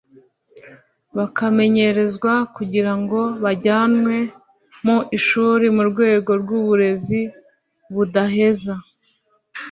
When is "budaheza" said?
7.93-8.75